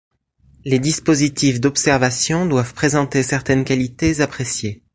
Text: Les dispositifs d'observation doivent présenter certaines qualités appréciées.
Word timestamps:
Les 0.65 0.79
dispositifs 0.79 1.61
d'observation 1.61 2.47
doivent 2.47 2.73
présenter 2.73 3.21
certaines 3.21 3.63
qualités 3.63 4.19
appréciées. 4.19 4.81